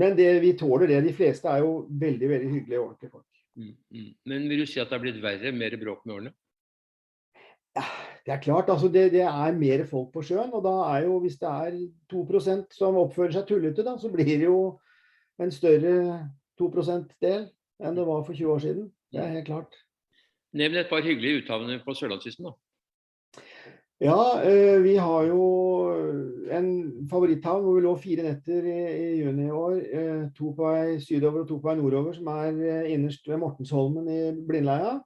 Men 0.00 0.16
det, 0.18 0.28
vi 0.42 0.56
tåler 0.58 0.90
det. 0.90 1.04
De 1.06 1.14
fleste 1.16 1.52
er 1.52 1.62
jo 1.64 1.84
veldig 1.88 2.28
veldig 2.32 2.52
hyggelige 2.52 2.80
og 2.80 2.90
ordentlige 2.90 3.12
folk. 3.12 3.35
Mm, 3.56 3.76
mm. 3.90 4.10
Men 4.28 4.48
vil 4.50 4.62
du 4.62 4.68
si 4.68 4.80
at 4.82 4.90
det 4.92 4.98
er 4.98 5.04
blitt 5.04 5.22
verre, 5.22 5.52
mer 5.56 5.76
bråk 5.80 6.04
med 6.04 6.14
årene? 6.16 6.32
Ja, 7.76 7.84
det 8.24 8.32
er 8.32 8.40
klart. 8.40 8.70
altså 8.72 8.88
det, 8.88 9.12
det, 9.12 9.22
er 9.22 9.56
mer 9.56 9.84
folk 9.88 10.12
på 10.12 10.22
sjøen. 10.24 10.52
Og 10.52 10.64
da 10.64 10.74
er 10.94 11.06
jo, 11.06 11.18
hvis 11.20 11.38
det 11.40 11.48
er 11.48 11.78
2% 12.12 12.76
som 12.76 13.00
oppfører 13.00 13.36
seg 13.36 13.48
tullete, 13.48 13.84
da, 13.84 13.96
så 14.00 14.12
blir 14.12 14.28
det 14.28 14.46
jo 14.48 14.60
en 15.40 15.52
større 15.52 15.96
2 16.60 16.70
%-del 16.72 17.48
enn 17.84 17.98
det 17.98 18.06
var 18.08 18.22
for 18.24 18.32
20 18.32 18.52
år 18.54 18.62
siden. 18.64 18.86
Det 19.12 19.20
er 19.20 19.34
helt 19.34 19.48
klart. 19.48 19.76
Nevn 20.56 20.80
et 20.80 20.88
par 20.88 21.04
hyggelige 21.04 21.42
uthavner 21.42 21.82
på 21.84 21.94
sørlandskysten, 21.94 22.48
da. 22.48 22.54
Ja, 23.98 24.42
eh, 24.42 24.78
vi 24.84 24.96
har 24.96 25.24
jo 25.24 25.44
en 26.52 26.66
favoritthavn 27.08 27.62
hvor 27.64 27.78
vi 27.78 27.84
lå 27.86 27.94
fire 27.96 28.26
netter 28.26 28.66
i, 28.68 29.22
juni 29.22 29.46
i 29.46 29.54
år. 29.56 29.78
Eh, 29.88 30.26
to 30.36 30.50
på 30.52 30.66
vei 30.68 30.98
sydover 31.00 31.46
og 31.46 31.48
to 31.48 31.56
på 31.62 31.70
vei 31.70 31.78
nordover, 31.78 32.12
som 32.12 32.28
er 32.28 32.60
eh, 32.60 32.90
innerst 32.92 33.24
ved 33.28 33.40
Mortensholmen 33.40 34.10
i 34.12 34.20
Blindleia. 34.36 34.98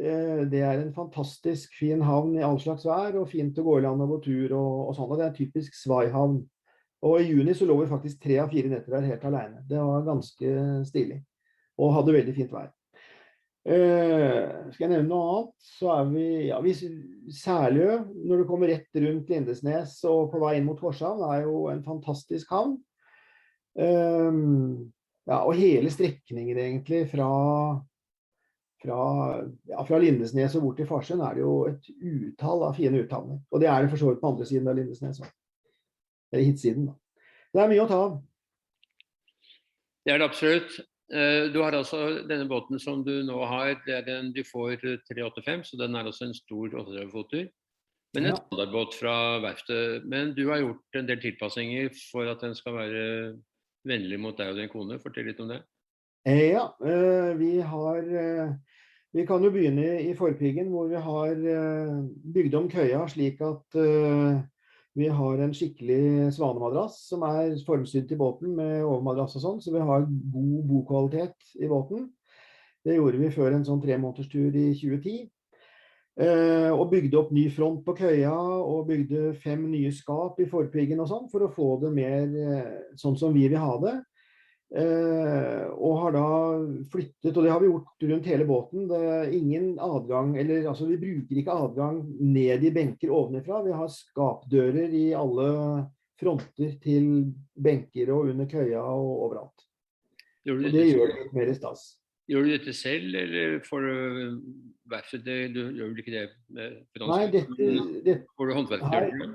Det 0.00 0.60
er 0.64 0.78
en 0.78 0.94
fantastisk 0.94 1.74
fin 1.76 2.00
havn 2.06 2.38
i 2.38 2.44
all 2.46 2.56
slags 2.62 2.86
vær, 2.88 3.18
og 3.20 3.28
fint 3.28 3.58
å 3.58 3.64
gå 3.66 3.74
i 3.80 3.82
land 3.84 4.00
og 4.00 4.14
gå 4.14 4.18
tur 4.24 4.54
og, 4.56 4.76
og 4.86 4.94
sånn. 4.96 5.10
Og 5.10 5.18
det 5.18 5.26
er 5.26 5.32
en 5.32 5.36
typisk 5.36 5.74
svaihavn. 5.76 6.38
Og 7.04 7.18
i 7.18 7.32
juni 7.34 7.52
så 7.58 7.66
lå 7.68 7.80
vi 7.82 7.90
faktisk 7.90 8.22
tre 8.22 8.38
av 8.40 8.54
fire 8.54 8.70
netter 8.70 8.94
der 8.94 9.10
helt 9.10 9.26
alene. 9.26 9.64
Det 9.68 9.82
var 9.82 10.06
ganske 10.06 10.54
stilig. 10.88 11.18
Og 11.82 11.92
hadde 11.98 12.14
veldig 12.16 12.36
fint 12.38 12.54
vær. 12.54 12.70
Uh, 13.60 14.70
skal 14.72 14.86
jeg 14.86 14.92
nevne 14.94 15.10
noe 15.10 15.24
annet, 15.30 15.50
så 15.76 15.90
er 15.92 16.06
vi, 16.08 16.28
ja, 16.48 16.60
vi 16.64 16.72
Særlø, 17.36 17.98
når 18.24 18.40
du 18.40 18.46
kommer 18.48 18.70
rett 18.72 19.00
rundt 19.04 19.28
Lindesnes 19.28 19.98
og 20.08 20.30
på 20.32 20.40
vei 20.40 20.54
inn 20.56 20.64
mot 20.64 20.80
Forshavn, 20.80 21.20
er 21.28 21.44
jo 21.44 21.66
en 21.68 21.82
fantastisk 21.84 22.54
havn. 22.54 22.78
Uh, 23.76 24.80
ja, 25.28 25.42
og 25.44 25.54
hele 25.60 25.92
strekningen 25.92 26.58
egentlig 26.58 27.04
fra, 27.12 27.28
fra, 28.82 29.02
ja, 29.68 29.84
fra, 29.84 30.00
Lindesnes 30.00 30.56
og 30.56 30.64
bort 30.64 30.80
til 30.80 30.88
Farsund 30.88 31.22
er 31.22 31.36
det 31.36 31.44
jo 31.44 31.54
et 31.68 31.92
utall 32.00 32.64
av 32.66 32.80
fine 32.80 33.04
uthavner. 33.04 33.42
Og 33.52 33.62
det 33.62 33.68
er 33.68 33.84
det 33.84 33.92
for 33.92 34.00
så 34.00 34.10
vidt 34.10 34.24
på 34.24 34.32
andre 34.32 34.48
siden 34.48 34.72
av 34.72 34.80
Lindesnes. 34.80 35.20
Eller 36.32 36.48
hitsiden, 36.48 36.88
da. 36.88 36.96
Det 37.50 37.62
er 37.62 37.70
mye 37.70 37.84
å 37.84 37.90
ta 37.90 38.00
av. 38.08 38.18
Det 40.06 40.14
er 40.14 40.22
det 40.22 40.30
absolutt. 40.30 40.80
Eh, 41.10 41.48
du 41.50 41.58
har 41.58 41.74
altså 41.74 42.20
denne 42.28 42.46
båten 42.48 42.78
som 42.78 43.02
du 43.02 43.16
nå 43.26 43.38
har, 43.50 43.74
det 43.86 43.96
er 43.96 44.10
en 44.14 44.30
du 44.34 44.44
får 44.46 44.78
385, 45.10 45.64
så 45.72 45.80
den 45.80 45.98
er 45.98 46.06
også 46.06 46.28
en 46.28 46.36
stor 46.36 46.76
38-foter. 46.84 47.48
Men 48.14 48.26
en 48.26 48.32
ja. 48.32 48.38
standardbåt 48.38 48.94
fra 48.98 49.14
verftet. 49.42 50.06
Men 50.10 50.32
du 50.34 50.44
har 50.50 50.62
gjort 50.62 50.98
en 50.98 51.08
del 51.08 51.20
tilpassinger 51.22 51.90
for 52.10 52.30
at 52.30 52.42
den 52.42 52.54
skal 52.58 52.78
være 52.78 53.04
vennlig 53.86 54.18
mot 54.22 54.38
deg 54.38 54.52
og 54.52 54.58
din 54.58 54.70
kone. 54.70 54.98
Fortell 55.02 55.30
litt 55.30 55.42
om 55.42 55.50
det. 55.50 55.60
Eh, 56.26 56.50
ja, 56.52 56.66
eh, 56.84 57.32
vi 57.38 57.58
har 57.60 58.58
Vi 59.10 59.24
kan 59.26 59.42
jo 59.42 59.50
begynne 59.50 59.96
i 60.06 60.12
Forpiggen, 60.14 60.68
hvor 60.70 60.86
vi 60.86 60.94
har 60.94 61.34
bygd 62.34 62.54
om 62.54 62.68
køya 62.70 63.00
slik 63.10 63.40
at 63.42 63.78
vi 64.98 65.08
har 65.08 65.38
en 65.38 65.52
skikkelig 65.54 66.32
svanemadrass 66.34 66.96
som 67.12 67.22
er 67.28 67.54
formsydd 67.66 68.08
til 68.10 68.18
båten 68.20 68.56
med 68.58 68.80
overmadrass 68.82 69.36
og 69.38 69.44
sånn, 69.44 69.60
så 69.62 69.74
vi 69.74 69.82
har 69.86 70.06
god 70.06 70.64
bokvalitet 70.70 71.52
i 71.62 71.68
båten. 71.70 72.08
Det 72.84 72.96
gjorde 72.96 73.20
vi 73.20 73.30
før 73.34 73.54
en 73.54 73.66
sånn 73.66 73.82
tremånederstur 73.82 74.56
i 74.56 74.70
2010. 74.74 75.28
Eh, 76.20 76.70
og 76.74 76.90
bygde 76.90 77.16
opp 77.20 77.30
ny 77.32 77.46
front 77.54 77.84
på 77.86 77.94
køya 77.96 78.34
og 78.34 78.88
bygde 78.90 79.30
fem 79.40 79.62
nye 79.70 79.92
skap 79.94 80.40
i 80.42 80.48
forpiggen 80.50 81.00
og 81.00 81.08
sånn, 81.08 81.28
for 81.32 81.46
å 81.46 81.52
få 81.54 81.68
det 81.84 81.92
mer 81.94 82.34
sånn 82.98 83.16
som 83.20 83.36
vi 83.36 83.46
vil 83.46 83.60
ha 83.62 83.76
det. 83.84 83.94
Eh, 84.70 85.64
og 85.74 85.96
har 85.98 86.12
da 86.14 86.26
flyttet, 86.92 87.32
og 87.34 87.42
det 87.42 87.50
har 87.50 87.62
vi 87.62 87.70
gjort 87.72 88.04
rundt 88.06 88.28
hele 88.30 88.46
båten. 88.46 88.84
Det 88.90 89.00
er 89.02 89.32
ingen 89.34 89.72
adgang, 89.82 90.36
eller 90.38 90.68
altså 90.70 90.86
vi 90.86 90.98
bruker 91.00 91.40
ikke 91.42 91.56
adgang 91.66 92.04
ned 92.20 92.66
i 92.66 92.70
benker 92.74 93.10
ovenfra. 93.10 93.64
Vi 93.66 93.74
har 93.74 93.90
skapdører 93.90 94.94
i 94.94 95.08
alle 95.18 95.48
fronter 96.20 96.76
til 96.84 97.32
benker 97.58 98.12
og 98.14 98.30
under 98.30 98.46
køya 98.46 98.84
og 98.84 99.26
overalt. 99.26 99.66
Gjør 100.46 100.62
og 100.62 100.72
det 100.78 100.86
gjør 100.86 101.10
det 101.10 101.18
litt 101.18 101.36
mer 101.36 101.52
stas. 101.56 101.86
Gjør 102.30 102.46
du 102.46 102.52
dette 102.52 102.72
selv, 102.76 103.14
eller 103.18 103.58
får 103.66 103.86
du 103.88 103.94
verftet 104.90 105.24
det? 105.26 105.38
Du 105.50 105.64
gjør 105.66 105.88
vel 105.90 106.02
ikke 106.04 106.14
det 106.14 106.26
med 106.54 107.08
Nei, 107.10 107.24
dette, 107.32 107.70
dette, 108.06 108.20
Får 108.38 108.46
du 108.46 108.54
håndverkere? 108.54 109.32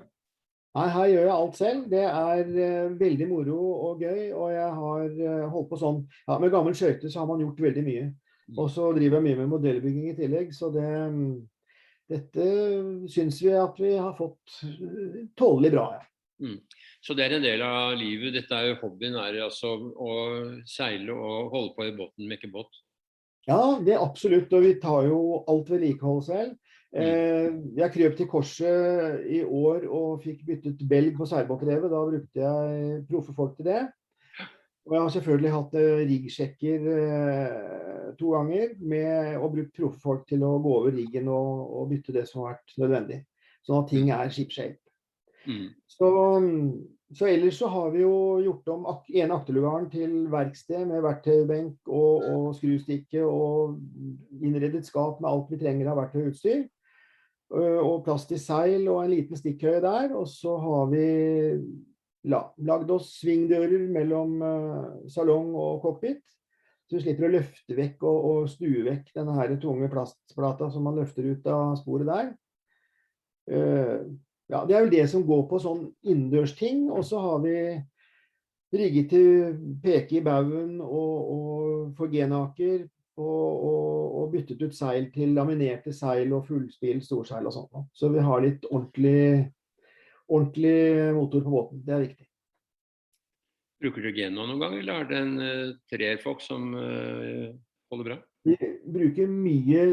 Nei, 0.75 0.85
her 0.91 1.07
gjør 1.07 1.23
jeg 1.23 1.35
alt 1.35 1.57
selv. 1.59 1.83
Det 1.91 2.03
er 2.03 2.49
uh, 2.51 2.95
veldig 2.99 3.27
moro 3.31 3.59
og 3.89 4.03
gøy. 4.03 4.21
Og 4.35 4.47
jeg 4.51 4.69
har 4.79 5.05
uh, 5.07 5.49
holdt 5.53 5.69
på 5.71 5.79
sånn 5.79 6.01
ja, 6.27 6.37
Med 6.41 6.51
gammel 6.53 6.75
skøyte 6.75 7.11
så 7.11 7.21
har 7.21 7.29
man 7.29 7.43
gjort 7.45 7.61
veldig 7.63 7.83
mye. 7.85 8.07
Mm. 8.45 8.57
Og 8.59 8.71
så 8.73 8.89
driver 8.93 9.21
jeg 9.21 9.27
mye 9.29 9.41
med 9.41 9.53
modellbygging 9.55 10.09
i 10.11 10.17
tillegg, 10.17 10.51
så 10.53 10.67
det, 10.69 10.85
um, 10.85 11.39
dette 12.11 12.49
syns 13.09 13.39
vi 13.41 13.55
at 13.57 13.79
vi 13.81 13.95
har 13.95 14.13
fått 14.19 14.59
tålelig 15.39 15.71
bra. 15.73 15.87
Ja. 15.95 16.03
Mm. 16.45 16.59
Så 17.01 17.15
det 17.15 17.25
er 17.25 17.37
en 17.37 17.45
del 17.45 17.63
av 17.65 17.95
livet. 17.97 18.35
Dette 18.35 18.57
er 18.57 18.71
jo 18.71 18.79
hobbyen 18.83 19.15
er 19.21 19.39
altså 19.45 19.71
å 19.79 20.11
seile 20.67 21.15
og 21.15 21.55
holde 21.55 21.73
på 21.77 21.87
i 21.87 21.95
båten, 21.95 22.27
mekke 22.29 22.51
båt? 22.53 22.83
Ja, 23.45 23.77
det 23.81 23.95
er 23.95 24.03
absolutt. 24.03 24.53
Og 24.53 24.65
vi 24.65 24.75
tar 24.81 25.07
jo 25.07 25.19
alt 25.49 25.69
vedlikehold 25.71 26.23
selv. 26.27 26.55
Mm. 26.95 27.01
Eh, 27.03 27.55
jeg 27.75 27.91
krøp 27.91 28.13
til 28.15 28.27
korset 28.31 29.25
i 29.27 29.41
år 29.43 29.83
og 29.91 30.21
fikk 30.23 30.45
byttet 30.47 30.83
belg 30.87 31.17
på 31.17 31.27
seilbåtrevet. 31.27 31.91
Da 31.91 32.03
brukte 32.07 32.43
jeg 32.43 33.01
proffe 33.09 33.35
folk 33.35 33.57
til 33.57 33.67
det. 33.67 33.81
Og 34.85 34.93
jeg 34.93 35.01
har 35.01 35.13
selvfølgelig 35.15 35.51
hatt 35.51 35.75
eh, 35.81 36.01
riggsjekker 36.07 36.89
eh, 36.93 38.09
to 38.19 38.31
ganger 38.35 38.75
med, 38.79 39.35
og 39.41 39.55
brukt 39.57 39.73
proffe 39.75 39.99
folk 39.99 40.27
til 40.29 40.45
å 40.45 40.55
gå 40.61 40.75
over 40.79 40.93
riggen 40.95 41.27
og, 41.27 41.63
og, 41.65 41.87
bytte 41.89 42.13
det 42.15 42.27
som 42.29 42.43
har 42.43 42.53
vært 42.53 42.75
nødvendig. 42.83 43.23
Sånn 43.65 43.81
at 43.81 43.89
ting 43.91 44.11
er 44.13 44.31
shipshape. 44.31 44.79
Mm. 45.49 45.73
Så, 45.89 46.11
så, 47.17 47.27
ellers 47.27 47.57
så 47.59 47.67
har 47.73 47.89
vi 47.93 48.05
jo 48.05 48.13
gjort 48.45 48.71
om 48.71 48.87
ak 48.93 49.09
ene 49.13 49.35
akterlugaren 49.35 49.89
til 49.93 50.13
verksted 50.31 50.87
med 50.89 51.03
verktøybenk 51.05 51.89
og, 51.89 52.23
og 52.29 52.47
skrustikke 52.57 53.25
og 53.25 53.75
innredet 54.39 54.85
skap 54.87 55.19
med 55.19 55.29
alt 55.33 55.51
vi 55.51 55.59
trenger 55.61 55.91
av 55.91 55.99
verktøy 56.01 56.23
og 56.23 56.31
utstyr. 56.31 56.63
Øh, 57.55 57.79
og 57.79 58.03
plass 58.03 58.27
til 58.27 58.39
seil 58.41 58.87
og 58.91 59.03
en 59.03 59.13
liten 59.13 59.39
stikkhøye 59.39 59.81
der. 59.83 60.15
Og 60.17 60.27
så 60.27 60.57
har 60.59 60.89
vi 60.91 61.05
lagd 62.25 62.91
oss 62.91 63.19
svingdører 63.21 63.87
mellom 63.93 64.41
øh, 64.41 65.09
salong 65.11 65.53
og 65.55 65.81
cockpit. 65.83 66.23
Så 66.85 66.97
du 66.97 67.01
slipper 67.01 67.27
å 67.27 67.33
løfte 67.33 67.77
vekk 67.77 68.03
og, 68.05 68.25
og 68.29 68.49
stue 68.51 68.83
vekk 68.85 69.09
denne 69.15 69.33
her 69.39 69.55
tunge 69.61 69.89
plastplata 69.89 70.69
som 70.69 70.85
man 70.85 70.99
løfter 70.99 71.31
ut 71.31 71.47
av 71.49 71.79
sporet 71.79 72.11
der. 72.11 72.27
Uh, 73.45 74.05
ja, 74.49 74.61
det 74.65 74.75
er 74.75 74.85
jo 74.85 74.91
det 74.93 75.03
som 75.09 75.25
går 75.25 75.43
på 75.49 75.57
sånn 75.61 75.81
innendørsting. 76.05 76.85
Og 76.93 77.01
så 77.09 77.21
har 77.23 77.41
vi 77.41 77.55
rigget 78.77 79.09
til 79.15 79.57
peke 79.81 80.19
i 80.19 80.23
baugen 80.25 80.77
og, 80.77 81.15
og 81.33 81.97
forgenaker 81.97 82.85
og, 83.15 83.65
og, 83.65 84.15
og, 84.19 84.29
byttet 84.33 84.61
ut 84.65 84.75
seil 84.75 85.09
til 85.13 85.33
laminerte 85.37 85.93
seil 85.95 86.33
og 86.35 86.47
fullspill 86.49 87.01
storseil 87.03 87.47
og 87.47 87.55
sånt. 87.55 87.89
Så 87.95 88.09
vi 88.11 88.23
har 88.23 88.43
litt 88.43 88.65
ordentlig, 88.69 89.51
ordentlig 90.27 91.13
motor 91.15 91.45
på 91.45 91.53
båten. 91.53 91.83
Det 91.85 91.95
er 91.95 92.05
viktig. 92.07 92.27
Bruker 93.85 94.05
du 94.05 94.15
Genoa 94.15 94.47
noen 94.49 94.63
gang, 94.63 94.77
eller 94.79 95.01
er 95.01 95.09
det 95.09 95.19
en 95.19 95.35
uh, 95.39 96.39
som 96.41 96.71
uh, 96.75 97.51
holder 97.91 98.09
bra? 98.09 98.17
Vi 98.45 98.55
bruker 98.93 99.29
mye 99.31 99.83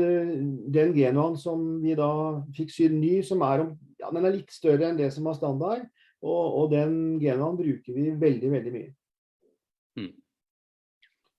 den 0.73 0.93
Genoaen 0.97 1.38
som 1.41 1.81
vi 1.83 1.95
da 1.99 2.12
fikk 2.57 2.73
sydd 2.75 2.95
ny, 2.95 3.21
som 3.25 3.43
er, 3.47 3.64
ja, 4.00 4.11
den 4.12 4.26
er 4.26 4.37
litt 4.37 4.52
større 4.52 4.91
enn 4.91 4.99
det 4.99 5.09
som 5.14 5.25
var 5.29 5.38
standard. 5.38 5.87
Og, 6.23 6.43
og 6.61 6.67
den 6.75 7.19
Genoaen 7.23 7.59
bruker 7.59 7.97
vi 7.97 8.11
veldig, 8.19 8.50
veldig 8.52 8.75
mye. 8.75 8.91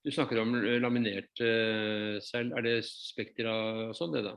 Du 0.03 0.11
snakker 0.11 0.41
om 0.41 0.55
laminert 0.83 1.39
uh, 1.39 2.19
selv. 2.23 2.57
Er 2.59 2.65
det 2.65 2.79
Spektra 2.87 3.53
og 3.89 3.93
sånn, 3.97 4.15
det 4.17 4.25
da? 4.25 4.33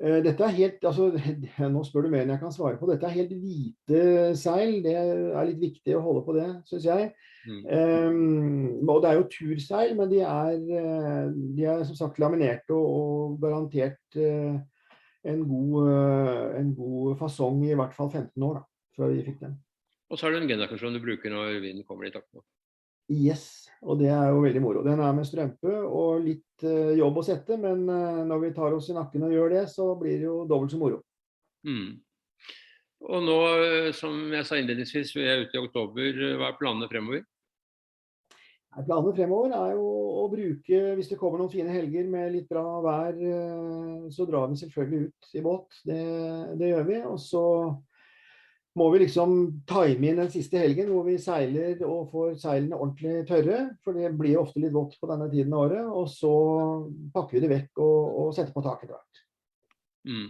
Eh, 0.00 0.22
dette 0.24 0.44
er 0.46 0.54
helt, 0.56 0.84
altså, 0.84 1.10
Nå 1.74 1.82
spør 1.84 2.06
du 2.06 2.12
mer 2.12 2.24
enn 2.24 2.32
jeg 2.32 2.40
kan 2.40 2.54
svare 2.54 2.78
på. 2.80 2.88
Dette 2.88 3.08
er 3.08 3.18
helt 3.18 3.34
hvite 3.36 4.04
seil. 4.38 4.78
Det 4.84 4.94
er 4.96 5.48
litt 5.50 5.60
viktig 5.60 5.96
å 5.96 6.04
holde 6.06 6.24
på 6.24 6.36
det, 6.38 6.48
syns 6.70 6.86
jeg. 6.88 7.10
Mm. 7.44 7.60
Um, 7.68 8.88
og 8.88 9.02
det 9.02 9.10
er 9.10 9.18
jo 9.18 9.28
turseil, 9.32 9.94
men 9.96 10.10
de 10.10 10.22
er, 10.24 10.56
eh, 10.56 11.30
de 11.56 11.68
er 11.68 11.84
som 11.88 11.96
sagt 11.96 12.20
laminerte 12.20 12.76
og, 12.76 12.88
og 12.96 13.38
garantert 13.40 14.20
uh, 14.20 14.58
en, 15.24 15.44
god, 15.48 15.76
uh, 15.88 16.46
en 16.58 16.74
god 16.76 17.16
fasong 17.20 17.64
i 17.64 17.76
hvert 17.76 17.96
fall 17.96 18.12
15 18.12 18.44
år 18.44 18.60
da, 18.60 18.64
før 18.96 19.14
vi 19.14 19.24
fikk 19.28 19.40
den. 19.44 19.56
Og 20.10 20.18
så 20.18 20.26
har 20.26 20.34
du 20.34 20.40
en 20.42 20.50
generasjon 20.52 20.96
du 20.96 21.00
bruker 21.00 21.32
når 21.32 21.60
vinden 21.64 21.86
kommer 21.88 22.08
litt 22.08 22.16
takt 22.16 22.28
nå. 22.36 22.44
Yes, 23.10 23.59
og 23.80 23.96
det 24.00 24.10
er 24.12 24.28
jo 24.28 24.42
veldig 24.44 24.60
moro. 24.60 24.84
Den 24.84 25.00
er 25.00 25.16
med 25.16 25.26
strømpe 25.28 25.72
og 25.88 26.20
litt 26.26 26.64
uh, 26.66 26.92
jobb 26.98 27.20
å 27.22 27.24
sette, 27.24 27.56
men 27.60 27.86
uh, 27.88 28.20
når 28.28 28.44
vi 28.44 28.52
tar 28.56 28.76
oss 28.76 28.90
i 28.92 28.96
nakken 28.96 29.24
og 29.24 29.34
gjør 29.34 29.54
det, 29.56 29.64
så 29.72 29.94
blir 30.00 30.18
det 30.18 30.28
jo 30.28 30.36
dobbelt 30.48 30.74
så 30.74 30.80
moro. 30.80 31.00
Mm. 31.64 31.98
Og 33.00 33.22
nå, 33.24 33.36
eh, 33.64 33.90
som 33.96 34.12
jeg 34.28 34.44
sa 34.44 34.58
innledningsvis, 34.60 35.14
vi 35.16 35.24
er 35.24 35.46
ute 35.46 35.56
i 35.56 35.60
oktober. 35.62 36.18
Hva 36.36 36.50
er 36.50 36.58
planene 36.58 36.88
fremover? 36.90 37.22
Planene 38.76 39.14
fremover 39.16 39.54
er 39.56 39.70
jo 39.72 39.86
å 40.20 40.26
bruke, 40.28 40.80
hvis 40.98 41.08
det 41.08 41.16
kommer 41.18 41.40
noen 41.40 41.52
fine 41.52 41.72
helger 41.72 42.04
med 42.12 42.34
litt 42.34 42.50
bra 42.52 42.64
vær, 42.84 43.16
så 44.12 44.26
drar 44.28 44.52
vi 44.52 44.60
selvfølgelig 44.60 45.08
ut 45.08 45.32
i 45.32 45.44
båt. 45.48 45.80
Det, 45.88 46.02
det 46.60 46.68
gjør 46.74 46.86
vi. 46.92 47.00
Og 47.08 47.16
så 47.24 47.44
må 48.78 48.86
vi 48.92 49.00
liksom 49.02 49.32
time 49.68 50.10
inn 50.10 50.20
den 50.20 50.30
siste 50.30 50.60
helgen 50.62 50.92
hvor 50.92 51.06
vi 51.08 51.16
seiler 51.18 51.80
og 51.86 52.12
får 52.12 52.36
seilene 52.38 52.78
ordentlig 52.78 53.24
tørre. 53.28 53.62
For 53.84 53.96
det 53.96 54.12
blir 54.18 54.38
ofte 54.38 54.62
litt 54.62 54.74
vått 54.74 54.94
på 55.00 55.10
denne 55.10 55.26
tiden 55.32 55.56
av 55.56 55.64
året. 55.66 55.88
Og 55.90 56.06
så 56.12 56.34
pakker 57.14 57.36
vi 57.36 57.42
det 57.44 57.50
vekk 57.50 57.82
og, 57.82 58.20
og 58.22 58.36
setter 58.36 58.54
på 58.54 58.62
taket 58.66 58.86
etter 58.86 58.94
hvert. 58.94 59.24
Mm. 60.10 60.28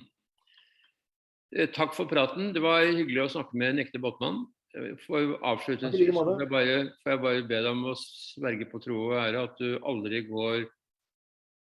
Eh, 1.56 1.68
takk 1.75 1.94
for 1.97 2.09
praten. 2.11 2.54
Det 2.56 2.64
var 2.64 2.87
hyggelig 2.87 3.26
å 3.26 3.32
snakke 3.37 3.61
med 3.61 3.75
en 3.75 3.85
ekte 3.85 4.00
båtmann. 4.02 4.44
Eh, 4.76 4.92
for 5.04 5.37
avslutningsvis 5.52 6.12
får 6.14 6.44
jeg, 6.44 6.50
bare, 6.50 6.76
får 7.02 7.14
jeg 7.14 7.25
bare 7.26 7.47
be 7.47 7.56
deg 7.59 7.73
om 7.73 7.88
å 7.92 7.97
sverge 7.99 8.68
på 8.70 8.80
tro 8.82 9.02
og 9.11 9.18
ære 9.20 9.49
at 9.49 9.61
du 9.61 9.75
aldri 9.85 10.25
går 10.30 10.64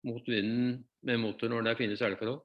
mot 0.07 0.31
vinden 0.31 0.77
med 1.03 1.19
motor 1.19 1.51
når 1.51 1.65
det 1.65 1.73
er 1.73 1.81
fine 1.81 1.99
seileforhold. 1.99 2.39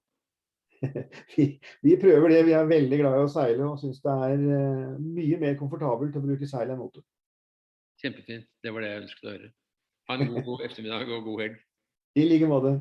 vi, 1.35 1.47
vi, 1.85 1.97
prøver 2.01 2.33
det. 2.33 2.41
Vi 2.49 2.55
er 2.57 2.71
veldig 2.71 3.01
glad 3.01 3.19
i 3.19 3.25
å 3.25 3.31
seile 3.33 3.69
og 3.69 3.81
syns 3.81 4.01
det 4.05 4.15
er 4.29 4.45
uh, 4.45 4.97
mye 5.01 5.41
mer 5.43 5.59
komfortabelt 5.61 6.17
å 6.19 6.25
bruke 6.25 6.49
seil 6.51 6.73
enn 6.73 6.81
motor. 6.81 7.05
Kjempefint. 8.03 8.49
Det 8.63 8.73
var 8.75 8.85
det 8.85 8.91
jeg 8.91 9.05
ønsket 9.05 9.29
å 9.29 9.33
høre. 9.35 9.53
Ha 10.09 10.19
en 10.19 10.33
god, 10.33 10.43
god 10.49 10.65
ettermiddag 10.69 11.15
og 11.17 11.31
god 11.31 11.45
helg. 11.47 11.63
I 12.15 12.27
like 12.29 12.51
måte. 12.51 12.77